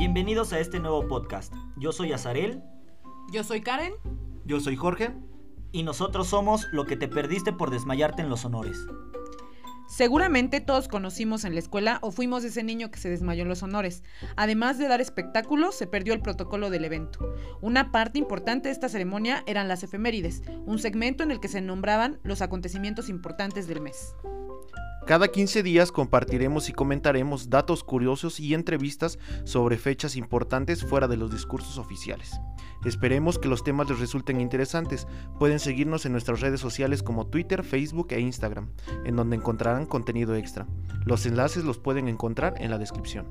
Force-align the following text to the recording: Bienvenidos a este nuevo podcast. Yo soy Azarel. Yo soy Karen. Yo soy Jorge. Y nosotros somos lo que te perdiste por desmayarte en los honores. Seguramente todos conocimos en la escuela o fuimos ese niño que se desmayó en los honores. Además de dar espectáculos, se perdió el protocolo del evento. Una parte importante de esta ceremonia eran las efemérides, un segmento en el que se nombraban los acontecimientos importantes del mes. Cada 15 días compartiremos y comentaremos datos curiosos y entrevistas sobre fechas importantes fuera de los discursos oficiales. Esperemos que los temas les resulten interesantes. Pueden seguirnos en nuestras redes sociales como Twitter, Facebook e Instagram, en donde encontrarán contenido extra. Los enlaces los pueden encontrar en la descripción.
Bienvenidos 0.00 0.54
a 0.54 0.60
este 0.60 0.80
nuevo 0.80 1.06
podcast. 1.06 1.52
Yo 1.76 1.92
soy 1.92 2.14
Azarel. 2.14 2.62
Yo 3.30 3.44
soy 3.44 3.60
Karen. 3.60 3.92
Yo 4.46 4.58
soy 4.58 4.74
Jorge. 4.74 5.14
Y 5.72 5.82
nosotros 5.82 6.26
somos 6.26 6.66
lo 6.72 6.86
que 6.86 6.96
te 6.96 7.06
perdiste 7.06 7.52
por 7.52 7.68
desmayarte 7.68 8.22
en 8.22 8.30
los 8.30 8.46
honores. 8.46 8.78
Seguramente 9.90 10.60
todos 10.60 10.86
conocimos 10.86 11.44
en 11.44 11.54
la 11.54 11.58
escuela 11.58 11.98
o 12.00 12.12
fuimos 12.12 12.44
ese 12.44 12.62
niño 12.62 12.92
que 12.92 13.00
se 13.00 13.10
desmayó 13.10 13.42
en 13.42 13.48
los 13.48 13.64
honores. 13.64 14.04
Además 14.36 14.78
de 14.78 14.86
dar 14.86 15.00
espectáculos, 15.00 15.74
se 15.74 15.88
perdió 15.88 16.14
el 16.14 16.22
protocolo 16.22 16.70
del 16.70 16.84
evento. 16.84 17.34
Una 17.60 17.90
parte 17.90 18.20
importante 18.20 18.68
de 18.68 18.72
esta 18.72 18.88
ceremonia 18.88 19.42
eran 19.48 19.66
las 19.66 19.82
efemérides, 19.82 20.42
un 20.64 20.78
segmento 20.78 21.24
en 21.24 21.32
el 21.32 21.40
que 21.40 21.48
se 21.48 21.60
nombraban 21.60 22.20
los 22.22 22.40
acontecimientos 22.40 23.08
importantes 23.08 23.66
del 23.66 23.80
mes. 23.80 24.14
Cada 25.06 25.26
15 25.26 25.64
días 25.64 25.90
compartiremos 25.90 26.68
y 26.68 26.72
comentaremos 26.72 27.50
datos 27.50 27.82
curiosos 27.82 28.38
y 28.38 28.54
entrevistas 28.54 29.18
sobre 29.42 29.76
fechas 29.76 30.14
importantes 30.14 30.84
fuera 30.84 31.08
de 31.08 31.16
los 31.16 31.32
discursos 31.32 31.78
oficiales. 31.78 32.38
Esperemos 32.84 33.38
que 33.38 33.48
los 33.48 33.64
temas 33.64 33.90
les 33.90 33.98
resulten 33.98 34.40
interesantes. 34.40 35.06
Pueden 35.38 35.58
seguirnos 35.58 36.06
en 36.06 36.12
nuestras 36.12 36.40
redes 36.40 36.60
sociales 36.60 37.02
como 37.02 37.26
Twitter, 37.26 37.64
Facebook 37.64 38.08
e 38.10 38.20
Instagram, 38.20 38.70
en 39.04 39.16
donde 39.16 39.36
encontrarán 39.36 39.79
contenido 39.86 40.34
extra. 40.34 40.66
Los 41.04 41.26
enlaces 41.26 41.64
los 41.64 41.78
pueden 41.78 42.08
encontrar 42.08 42.54
en 42.58 42.70
la 42.70 42.78
descripción. 42.78 43.26